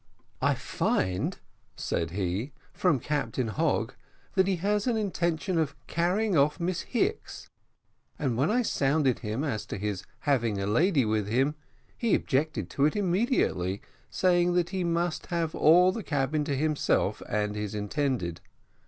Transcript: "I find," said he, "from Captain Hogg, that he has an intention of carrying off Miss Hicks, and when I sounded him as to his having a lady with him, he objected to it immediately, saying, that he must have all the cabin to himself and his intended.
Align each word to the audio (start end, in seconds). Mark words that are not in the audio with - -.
"I 0.41 0.55
find," 0.55 1.37
said 1.75 2.09
he, 2.09 2.53
"from 2.73 2.99
Captain 2.99 3.49
Hogg, 3.49 3.93
that 4.33 4.47
he 4.47 4.55
has 4.55 4.87
an 4.87 4.97
intention 4.97 5.59
of 5.59 5.75
carrying 5.85 6.35
off 6.35 6.59
Miss 6.59 6.81
Hicks, 6.81 7.51
and 8.17 8.35
when 8.35 8.49
I 8.49 8.63
sounded 8.63 9.19
him 9.19 9.43
as 9.43 9.63
to 9.67 9.77
his 9.77 10.03
having 10.21 10.57
a 10.59 10.65
lady 10.65 11.05
with 11.05 11.27
him, 11.27 11.53
he 11.95 12.15
objected 12.15 12.67
to 12.71 12.85
it 12.85 12.95
immediately, 12.95 13.79
saying, 14.09 14.55
that 14.55 14.69
he 14.69 14.83
must 14.83 15.27
have 15.27 15.53
all 15.53 15.91
the 15.91 16.01
cabin 16.01 16.43
to 16.45 16.55
himself 16.55 17.21
and 17.29 17.53
his 17.55 17.75
intended. 17.75 18.41